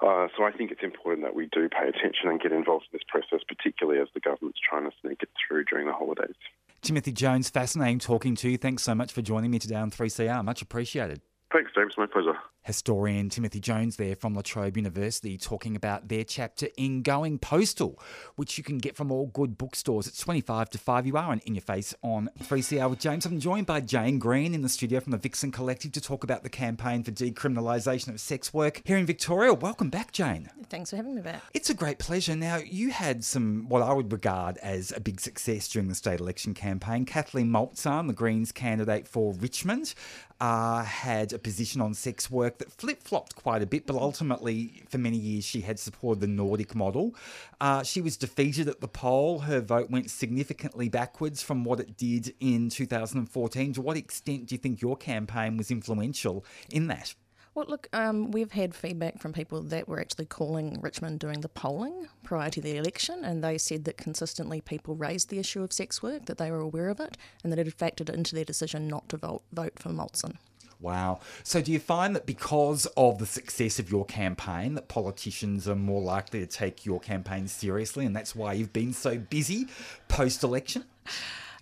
[0.00, 2.98] Uh, so I think it's important that we do pay attention and get involved in
[2.98, 6.36] this process, particularly as the government's trying to sneak it through during the holidays.
[6.82, 8.58] Timothy Jones, fascinating talking to you.
[8.58, 10.44] Thanks so much for joining me today on 3CR.
[10.44, 11.20] Much appreciated.
[11.52, 11.94] Thanks, James.
[11.96, 12.36] My pleasure.
[12.66, 18.00] Historian Timothy Jones there from La Trobe University talking about their chapter in Going Postal,
[18.34, 20.08] which you can get from all good bookstores.
[20.08, 21.06] It's 25 to 5.
[21.06, 23.24] You are on In Your Face on 3CR with James.
[23.24, 26.42] I'm joined by Jane Green in the studio from the Vixen Collective to talk about
[26.42, 29.54] the campaign for decriminalisation of sex work here in Victoria.
[29.54, 30.50] Welcome back, Jane.
[30.68, 31.42] Thanks for having me back.
[31.54, 32.34] It's a great pleasure.
[32.34, 36.18] Now, you had some, what I would regard as a big success during the state
[36.18, 37.04] election campaign.
[37.04, 39.94] Kathleen Maltzahn, the Greens candidate for Richmond,
[40.40, 44.82] uh, had a position on sex work that flip flopped quite a bit, but ultimately,
[44.88, 47.14] for many years, she had supported the Nordic model.
[47.60, 49.40] Uh, she was defeated at the poll.
[49.40, 53.74] Her vote went significantly backwards from what it did in 2014.
[53.74, 57.14] To what extent do you think your campaign was influential in that?
[57.56, 61.48] Well, look, um, we've had feedback from people that were actually calling Richmond during the
[61.48, 65.72] polling prior to the election, and they said that consistently people raised the issue of
[65.72, 68.44] sex work, that they were aware of it, and that it had factored into their
[68.44, 70.36] decision not to vote, vote for Maltzahn.
[70.80, 71.20] Wow.
[71.42, 75.74] So do you find that because of the success of your campaign that politicians are
[75.74, 79.66] more likely to take your campaign seriously and that's why you've been so busy
[80.08, 80.84] post election?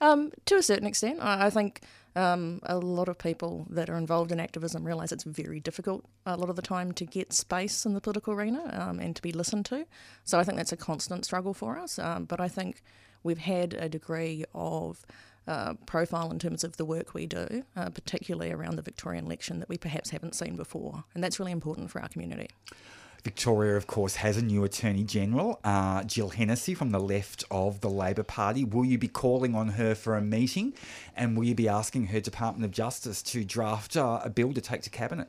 [0.00, 1.20] Um, to a certain extent.
[1.22, 1.82] I, think
[2.16, 6.36] um, a lot of people that are involved in activism realise it's very difficult a
[6.36, 9.32] lot of the time to get space in the political arena um, and to be
[9.32, 9.86] listened to.
[10.24, 11.98] So I think that's a constant struggle for us.
[11.98, 12.82] Um, but I think
[13.22, 15.06] we've had a degree of
[15.46, 19.60] uh, profile in terms of the work we do, uh, particularly around the Victorian election
[19.60, 21.04] that we perhaps haven't seen before.
[21.14, 22.48] And that's really important for our community.
[23.24, 27.80] Victoria, of course, has a new Attorney General, uh, Jill Hennessy from the left of
[27.80, 28.64] the Labor Party.
[28.64, 30.74] Will you be calling on her for a meeting
[31.16, 34.60] and will you be asking her Department of Justice to draft uh, a bill to
[34.60, 35.28] take to Cabinet?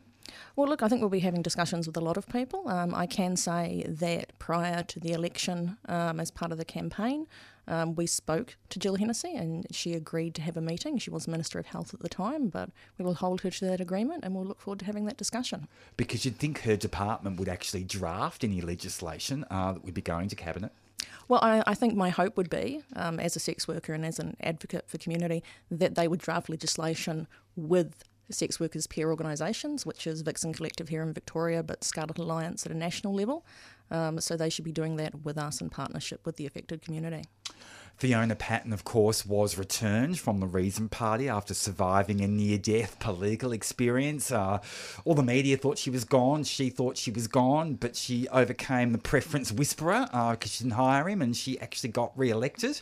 [0.58, 2.68] Well, look, I think we'll be having discussions with a lot of people.
[2.68, 7.28] Um, I can say that prior to the election, um, as part of the campaign,
[7.68, 10.98] um, we spoke to Jill Hennessy and she agreed to have a meeting.
[10.98, 13.82] She was Minister of Health at the time, but we will hold her to that
[13.82, 15.68] agreement and we'll look forward to having that discussion.
[15.98, 20.30] Because you'd think her department would actually draft any legislation uh, that would be going
[20.30, 20.72] to Cabinet.
[21.28, 24.20] Well, I, I, think my hope would be, um, as a sex worker and as
[24.20, 30.08] an advocate for community, that they would draft legislation with sex workers' peer organisations, which
[30.08, 33.46] is Vixen Collective here in Victoria, but Scarlet Alliance at a national level.
[33.92, 37.24] Um, so they should be doing that with us in partnership with the affected community.
[37.98, 43.00] Fiona Patten, of course, was returned from the Reason Party after surviving a near death
[43.00, 44.32] political experience.
[44.32, 44.60] Uh,
[45.06, 46.44] all the media thought she was gone.
[46.44, 50.76] She thought she was gone, but she overcame the preference whisperer because uh, she didn't
[50.76, 52.82] hire him and she actually got re elected.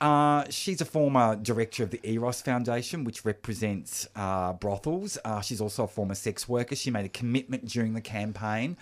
[0.00, 5.16] Uh, she's a former director of the Eros Foundation, which represents uh, brothels.
[5.24, 6.76] Uh, she's also a former sex worker.
[6.76, 8.76] She made a commitment during the campaign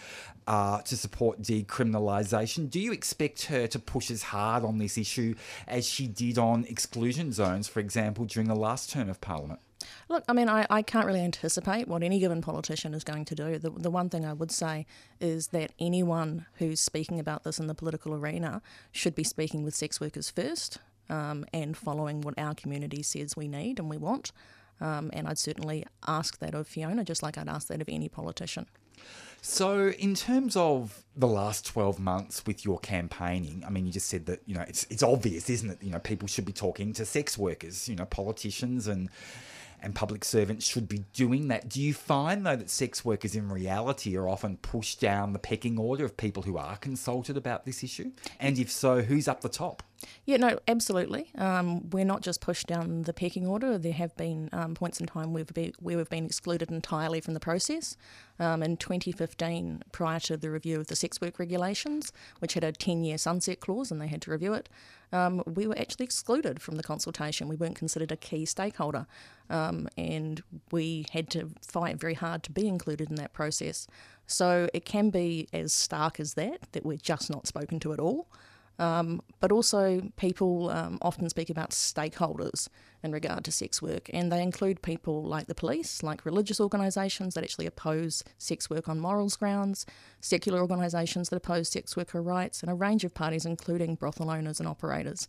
[0.49, 2.71] uh, to support decriminalisation.
[2.71, 5.35] Do you expect her to push as hard on this issue
[5.69, 9.61] as she did on exclusion zones, for example, during the last term of Parliament?
[10.09, 13.35] Look, I mean, I, I can't really anticipate what any given politician is going to
[13.35, 13.59] do.
[13.59, 14.87] The, the one thing I would say
[15.21, 19.75] is that anyone who's speaking about this in the political arena should be speaking with
[19.75, 20.79] sex workers first
[21.11, 24.33] um, and following what our community says we need and we want.
[24.81, 28.09] Um, and I'd certainly ask that of Fiona, just like I'd ask that of any
[28.09, 28.67] politician.
[29.41, 34.09] So, in terms of the last 12 months with your campaigning, I mean, you just
[34.09, 35.79] said that, you know, it's, it's obvious, isn't it?
[35.83, 39.09] You know, people should be talking to sex workers, you know, politicians and
[39.81, 41.69] and public servants should be doing that.
[41.69, 45.79] Do you find, though, that sex workers in reality are often pushed down the pecking
[45.79, 48.11] order of people who are consulted about this issue?
[48.41, 49.83] And if so, who's up the top?
[50.25, 51.31] Yeah, no, absolutely.
[51.37, 53.79] Um, we're not just pushed down the pecking order.
[53.79, 57.21] There have been um, points in time where we've, been, where we've been excluded entirely
[57.21, 57.97] from the process.
[58.39, 62.73] Um, in 2015, prior to the review of the sex work regulations, which had a
[62.73, 64.69] 10 year sunset clause and they had to review it,
[65.13, 67.49] um, we were actually excluded from the consultation.
[67.49, 69.07] We weren't considered a key stakeholder,
[69.51, 73.87] um, and we had to fight very hard to be included in that process.
[74.27, 77.99] So it can be as stark as that, that we're just not spoken to at
[77.99, 78.29] all.
[78.79, 82.69] Um, but also, people um, often speak about stakeholders
[83.03, 87.35] in regard to sex work, and they include people like the police, like religious organisations
[87.35, 89.85] that actually oppose sex work on morals grounds,
[90.21, 94.61] secular organisations that oppose sex worker rights, and a range of parties, including brothel owners
[94.61, 95.27] and operators.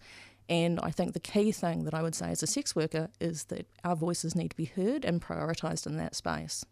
[0.47, 3.45] And I think the key thing that I would say as a sex worker is
[3.45, 6.65] that our voices need to be heard and prioritised in that space.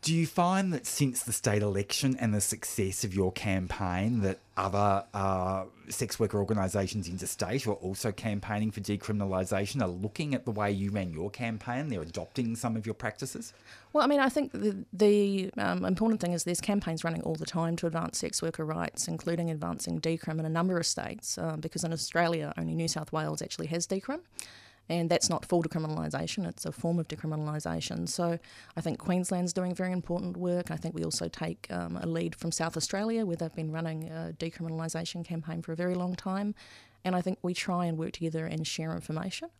[0.00, 4.38] Do you find that since the state election and the success of your campaign, that
[4.56, 10.44] other uh, sex worker organisations interstate who are also campaigning for decriminalisation are looking at
[10.44, 11.88] the way you ran your campaign?
[11.88, 13.52] They're adopting some of your practices?
[13.92, 17.34] Well, I mean, I think the, the um, important thing is there's campaigns running all
[17.34, 21.38] the time to advance sex worker rights, including advancing decrim in a number of states,
[21.38, 24.20] uh, because in Australia, only New South Wales actually has decrim
[24.88, 28.08] and that's not full decriminalisation, it's a form of decriminalisation.
[28.08, 28.38] So
[28.76, 30.70] I think Queensland's doing very important work.
[30.70, 34.10] I think we also take um, a lead from South Australia, where they've been running
[34.10, 36.54] a decriminalisation campaign for a very long time.
[37.04, 39.50] And I think we try and work together and share information.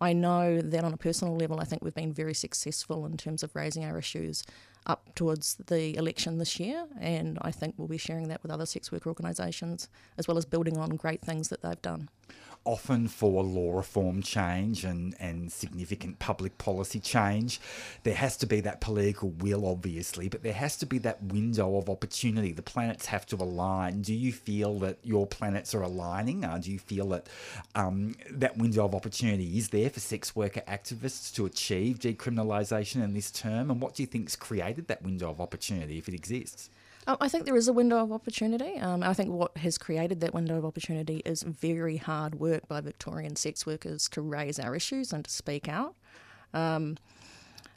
[0.00, 3.42] I know that on a personal level, I think we've been very successful in terms
[3.42, 4.44] of raising our issues
[4.86, 8.66] up towards the election this year, and I think we'll be sharing that with other
[8.66, 12.08] sex worker organisations as well as building on great things that they've done
[12.64, 17.60] often for law reform change and, and significant public policy change,
[18.02, 21.76] there has to be that political will, obviously, but there has to be that window
[21.76, 22.52] of opportunity.
[22.52, 24.02] The planets have to align.
[24.02, 26.44] Do you feel that your planets are aligning?
[26.44, 27.28] Uh, do you feel that
[27.74, 33.14] um, that window of opportunity is there for sex worker activists to achieve decriminalisation in
[33.14, 33.70] this term?
[33.70, 36.70] And what do you think's created that window of opportunity, if it exists?
[37.06, 38.78] Um, I think there is a window of opportunity.
[38.78, 42.80] Um, I think what has created that window of opportunity is very hard work by
[42.80, 45.94] Victorian sex workers to raise our issues and to speak out.
[46.52, 46.96] Um,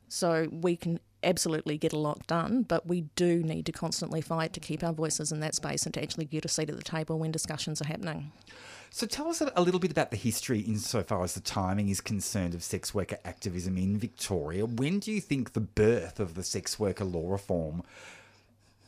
[0.08, 4.54] so we can absolutely get a lot done, but we do need to constantly fight
[4.54, 6.84] to keep our voices in that space and to actually get a seat at the
[6.84, 8.32] table when discussions are happening.
[8.90, 12.54] So tell us a little bit about the history insofar as the timing is concerned
[12.54, 14.66] of sex worker activism in Victoria.
[14.66, 17.84] When do you think the birth of the sex worker law reform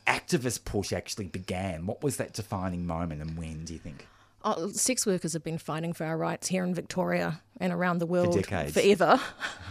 [0.10, 1.86] activist push actually began?
[1.86, 4.08] What was that defining moment and when do you think?
[4.41, 8.06] Oh, sex workers have been fighting for our rights here in Victoria and around the
[8.06, 8.74] world for decades.
[8.74, 9.19] forever.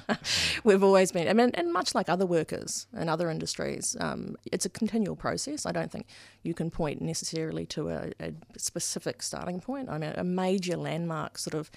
[0.64, 4.66] We've always been, I mean, and much like other workers and other industries, um, it's
[4.66, 5.64] a continual process.
[5.64, 6.06] I don't think
[6.42, 9.88] you can point necessarily to a, a specific starting point.
[9.88, 11.70] I mean, a major landmark sort of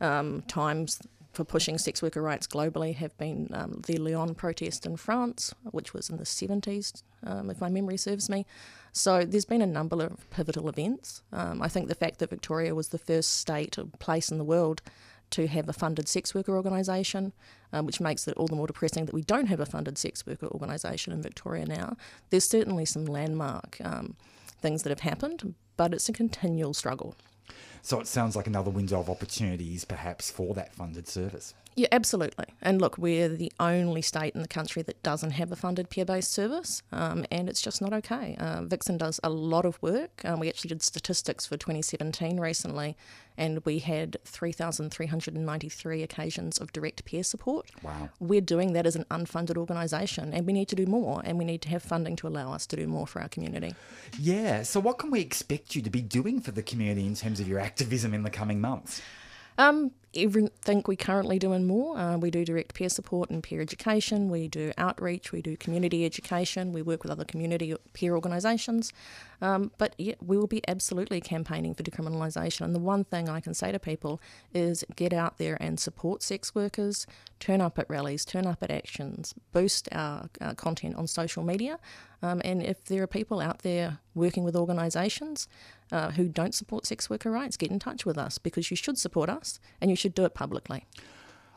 [0.00, 1.00] um, times
[1.36, 5.92] for pushing sex worker rights globally have been um, the Lyon protest in France, which
[5.92, 8.46] was in the 70s, um, if my memory serves me.
[8.92, 11.22] So there's been a number of pivotal events.
[11.34, 14.44] Um, I think the fact that Victoria was the first state or place in the
[14.44, 14.80] world
[15.30, 17.34] to have a funded sex worker organisation,
[17.70, 20.24] um, which makes it all the more depressing that we don't have a funded sex
[20.26, 21.98] worker organisation in Victoria now.
[22.30, 24.16] There's certainly some landmark um,
[24.62, 27.14] things that have happened, but it's a continual struggle.
[27.86, 31.54] So it sounds like another window of opportunities perhaps for that funded service.
[31.76, 32.46] Yeah, absolutely.
[32.62, 36.06] And look, we're the only state in the country that doesn't have a funded peer
[36.06, 38.34] based service, um, and it's just not okay.
[38.40, 40.22] Uh, Vixen does a lot of work.
[40.24, 42.96] Um, we actually did statistics for 2017 recently,
[43.36, 47.70] and we had 3,393 occasions of direct peer support.
[47.82, 48.08] Wow.
[48.20, 51.44] We're doing that as an unfunded organisation, and we need to do more, and we
[51.44, 53.74] need to have funding to allow us to do more for our community.
[54.18, 54.62] Yeah.
[54.62, 57.46] So what can we expect you to be doing for the community in terms of
[57.46, 59.02] your activism in the coming months?
[59.58, 61.98] Um, everything we currently do and more.
[61.98, 64.30] Uh, we do direct peer support and peer education.
[64.30, 65.32] We do outreach.
[65.32, 66.72] We do community education.
[66.72, 68.92] We work with other community peer organisations.
[69.40, 72.62] Um, but yeah, we will be absolutely campaigning for decriminalisation.
[72.62, 74.20] And the one thing I can say to people
[74.54, 77.06] is get out there and support sex workers,
[77.40, 81.78] turn up at rallies, turn up at actions, boost our, our content on social media.
[82.22, 85.48] Um, and if there are people out there working with organisations
[85.92, 88.98] uh, who don't support sex worker rights, get in touch with us because you should
[88.98, 90.84] support us and you should do it publicly.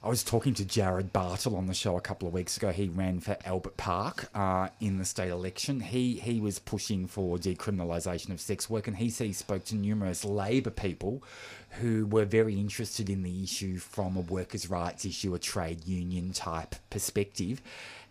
[0.02, 2.72] I was talking to Jared Bartle on the show a couple of weeks ago.
[2.72, 5.82] He ran for Albert Park uh, in the state election.
[5.82, 9.76] He he was pushing for decriminalisation of sex work, and he said he spoke to
[9.76, 11.22] numerous Labor people
[11.82, 16.32] who were very interested in the issue from a workers' rights issue, a trade union
[16.32, 17.62] type perspective.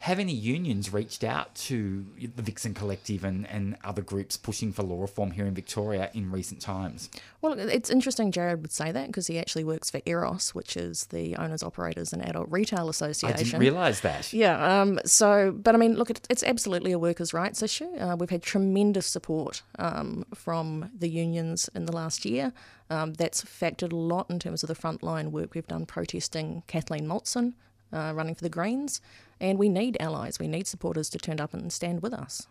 [0.00, 4.84] Have any unions reached out to the Vixen Collective and, and other groups pushing for
[4.84, 7.10] law reform here in Victoria in recent times?
[7.42, 11.06] Well, it's interesting Jared would say that because he actually works for Eros, which is
[11.06, 13.34] the Owners, Operators and Adult Retail Association.
[13.34, 14.32] I didn't realise that.
[14.32, 14.80] Yeah.
[14.80, 17.92] Um, so, but I mean, look, it's absolutely a workers' rights issue.
[17.96, 22.52] Uh, we've had tremendous support um, from the unions in the last year.
[22.88, 27.06] Um, that's factored a lot in terms of the frontline work we've done protesting Kathleen
[27.06, 27.54] Maltzahn
[27.92, 29.00] uh, running for the Greens.
[29.40, 32.46] And we need allies, we need supporters to turn up and stand with us.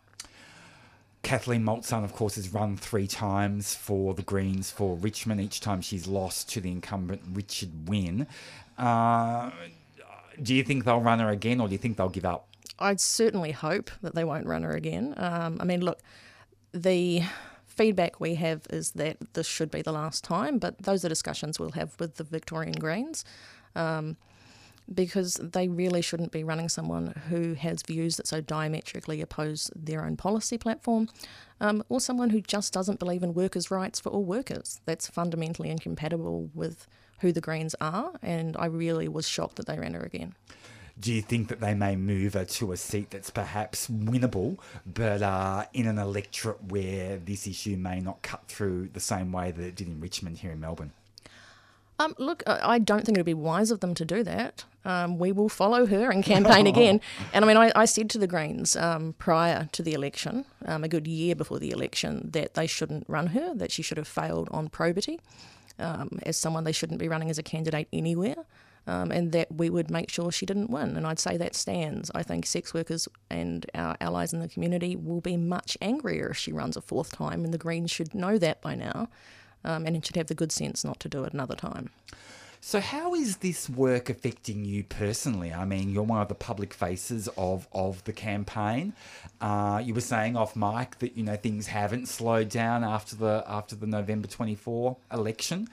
[1.23, 5.41] Kathleen Maltzahn, of course, has run three times for the Greens for Richmond.
[5.41, 8.27] Each time she's lost to the incumbent Richard Wynne.
[8.77, 9.49] Uh,
[10.41, 12.47] do you think they'll run her again, or do you think they'll give up?
[12.79, 15.15] I'd certainly hope that they won't run her again.
[15.17, 15.99] Um, I mean, look,
[16.71, 17.23] the
[17.65, 21.59] feedback we have is that this should be the last time, but those are discussions
[21.59, 23.25] we'll have with the Victorian Greens.
[23.75, 24.17] Um,
[24.93, 30.05] because they really shouldn't be running someone who has views that so diametrically oppose their
[30.05, 31.09] own policy platform,
[31.59, 34.79] um, or someone who just doesn't believe in workers' rights for all workers.
[34.85, 36.87] That's fundamentally incompatible with
[37.19, 40.35] who the Greens are, and I really was shocked that they ran her again.
[40.99, 45.21] Do you think that they may move her to a seat that's perhaps winnable, but
[45.21, 49.63] uh, in an electorate where this issue may not cut through the same way that
[49.63, 50.93] it did in Richmond here in Melbourne?
[51.99, 54.65] Um, look, I don't think it would be wise of them to do that.
[54.85, 57.01] Um, we will follow her and campaign again.
[57.33, 60.83] And I mean, I, I said to the Greens um, prior to the election, um,
[60.83, 64.07] a good year before the election, that they shouldn't run her, that she should have
[64.07, 65.19] failed on probity
[65.79, 68.45] um, as someone they shouldn't be running as a candidate anywhere.
[68.85, 70.95] Um, and that we would make sure she didn't win.
[70.95, 72.09] And I'd say that stands.
[72.15, 76.37] I think sex workers and our allies in the community will be much angrier if
[76.37, 79.09] she runs a fourth time, and the Greens should know that by now
[79.63, 81.89] um, and it should have the good sense not to do it another time.
[82.59, 85.53] So, how is this work affecting you personally?
[85.53, 88.93] I mean, you're one of the public faces of, of the campaign.
[89.39, 93.43] Uh, you were saying off mic that you know things haven't slowed down after the
[93.47, 95.69] after the November 24 election.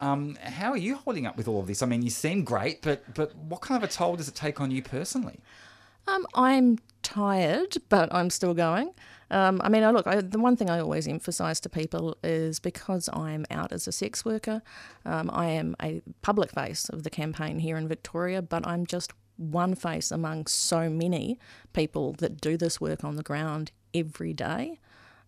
[0.00, 1.82] Um, how are you holding up with all of this?
[1.82, 4.60] I mean, you seem great, but but what kind of a toll does it take
[4.60, 5.38] on you personally?
[6.06, 8.90] Um, I'm tired, but I'm still going.
[9.30, 12.58] Um, I mean, I look, I, the one thing I always emphasise to people is
[12.58, 14.62] because I'm out as a sex worker,
[15.04, 19.12] um, I am a public face of the campaign here in Victoria, but I'm just
[19.36, 21.38] one face among so many
[21.72, 24.78] people that do this work on the ground every day.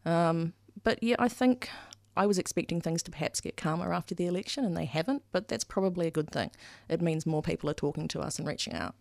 [0.04, 0.52] Um,
[0.84, 1.68] but yeah, I think
[2.16, 5.48] I was expecting things to perhaps get calmer after the election, and they haven't, but
[5.48, 6.50] that's probably a good thing.
[6.88, 8.94] It means more people are talking to us and reaching out.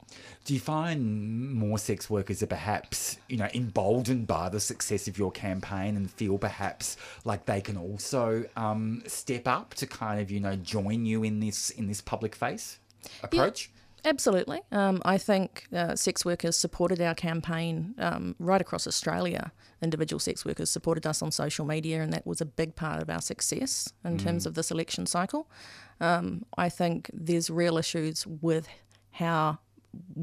[0.44, 5.18] Do you find more sex workers are perhaps, you know, emboldened by the success of
[5.18, 10.30] your campaign and feel perhaps like they can also um, step up to kind of,
[10.30, 12.80] you know, join you in this in this public face
[13.24, 13.70] approach?
[13.74, 13.82] Yeah.
[14.06, 14.62] Absolutely.
[14.72, 19.52] Um, I think uh, sex workers supported our campaign um, right across Australia.
[19.82, 23.10] Individual sex workers supported us on social media, and that was a big part of
[23.10, 24.24] our success in mm.
[24.24, 25.50] terms of this election cycle.
[26.00, 28.68] Um, I think there's real issues with
[29.12, 29.60] how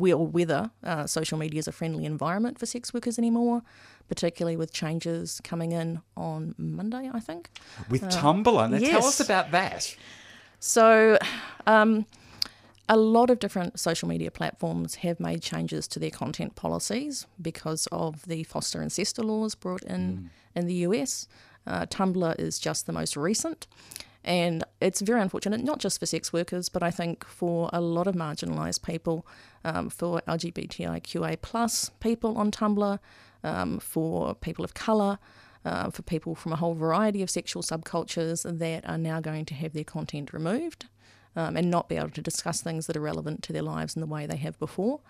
[0.03, 3.63] or whether uh, social media is a friendly environment for sex workers anymore,
[4.09, 7.51] particularly with changes coming in on Monday, I think.
[7.89, 8.71] With uh, Tumblr.
[8.71, 8.91] Now yes.
[8.91, 9.97] tell us about that.
[10.61, 11.19] So,
[11.67, 12.07] um,
[12.93, 17.89] a lot of different social media platforms have made changes to their content policies because
[17.91, 20.29] of the FOSTA and SESTA laws brought in mm.
[20.55, 21.27] in the US.
[21.67, 23.67] Uh, Tumblr is just the most recent.
[24.25, 28.07] And it's very unfortunate, not just for sex workers, but I think for a lot
[28.07, 29.27] of marginalised people,
[29.65, 32.99] um, for LGBTIQA plus people on Tumblr,
[33.43, 35.19] um, for people of colour,
[35.65, 39.55] uh, for people from a whole variety of sexual subcultures that are now going to
[39.55, 40.89] have their content removed
[41.37, 44.01] um, and not be able to discuss things that are relevant to their lives in
[44.01, 45.01] the way they have before.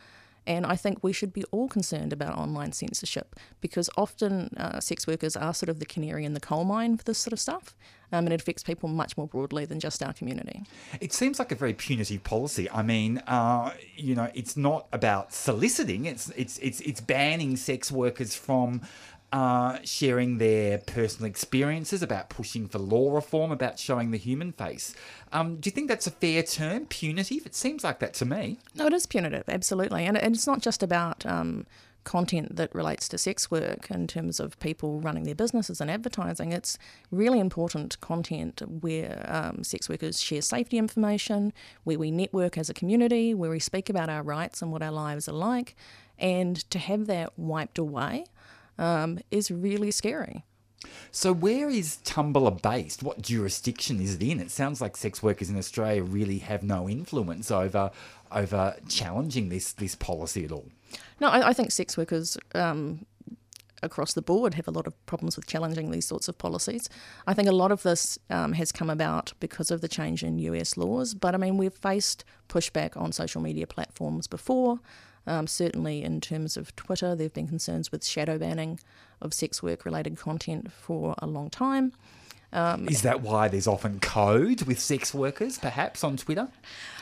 [0.47, 5.07] And I think we should be all concerned about online censorship because often uh, sex
[5.07, 7.77] workers are sort of the canary in the coal mine for this sort of stuff.
[8.15, 10.65] Um, and it affects people much more broadly than just our community.
[11.01, 12.71] It seems like a very punitive policy.
[12.71, 17.91] I mean, uh, you know, it's not about soliciting; it's it's it's it's banning sex
[17.91, 18.83] workers from
[19.33, 24.95] uh, sharing their personal experiences, about pushing for law reform, about showing the human face.
[25.33, 27.47] Um, do you think that's a fair term, punitive?
[27.47, 28.59] It seems like that to me.
[28.75, 30.05] No, it is punitive, absolutely.
[30.05, 31.67] And, it's not just about um,
[32.05, 36.53] content that relates to sex work in terms of people running their businesses and advertising.
[36.53, 36.77] It's
[37.11, 41.53] really important content where um, sex workers share safety information,
[41.85, 44.93] where we network as a community, where we speak about our rights and what our
[44.93, 45.75] lives are like.
[46.19, 48.27] And to have that wiped away
[48.83, 50.45] um, is really scary.
[51.13, 53.03] So, where is Tumblr based?
[53.03, 54.41] What jurisdiction is it in?
[54.41, 57.91] It sounds like sex workers in Australia really have no influence over
[58.33, 60.67] over challenging this this policy at all.
[61.21, 63.07] No, I, I think sex workers um,
[63.83, 66.89] across the board have a lot of problems with challenging these sorts of policies.
[67.27, 70.39] I think a lot of this um, has come about because of the change in
[70.39, 74.81] US laws, but I mean, we've faced pushback on social media platforms before.
[75.27, 78.81] Um, certainly, in terms of Twitter, there have been concerns with shadow banning
[79.21, 81.93] of sex work related content for a long time.
[82.53, 86.49] Um, Is that why there's often code with sex workers, perhaps on Twitter?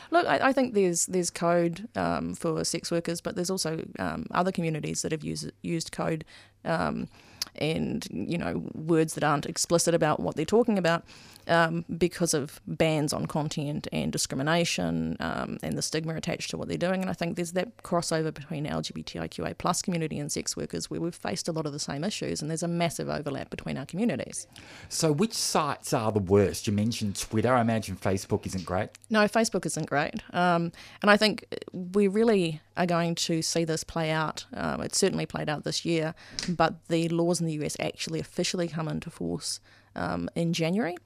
[0.09, 4.27] Look, I, I think there's there's code um, for sex workers, but there's also um,
[4.31, 6.23] other communities that have used used code
[6.63, 7.07] um,
[7.55, 11.03] and you know words that aren't explicit about what they're talking about
[11.47, 16.67] um, because of bans on content and discrimination um, and the stigma attached to what
[16.67, 17.01] they're doing.
[17.01, 21.15] And I think there's that crossover between LGBTIQA plus community and sex workers where we've
[21.15, 24.47] faced a lot of the same issues, and there's a massive overlap between our communities.
[24.89, 26.67] So, which sites are the worst?
[26.67, 27.53] You mentioned Twitter.
[27.53, 28.89] I imagine Facebook isn't great.
[29.09, 30.71] No, Facebook isn't great, um,
[31.01, 34.45] and I think we really are going to see this play out.
[34.53, 36.15] Um, it certainly played out this year,
[36.47, 39.61] but the laws in the US actually officially come into force
[39.95, 40.97] um, in January.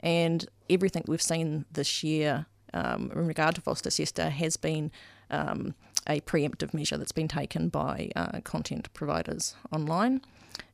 [0.00, 4.92] And everything we've seen this year um, in regard to FOSTA SESTA has been
[5.30, 5.74] um,
[6.08, 10.20] a preemptive measure that's been taken by uh, content providers online.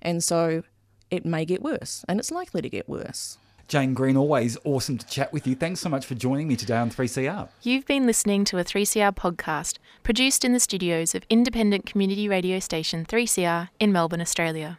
[0.03, 0.63] And so
[1.11, 3.39] it may get worse, and it's likely to get worse.
[3.67, 5.55] Jane Green, always awesome to chat with you.
[5.55, 7.49] Thanks so much for joining me today on 3CR.
[7.63, 12.59] You've been listening to a 3CR podcast produced in the studios of independent community radio
[12.61, 14.79] station 3CR in Melbourne, Australia.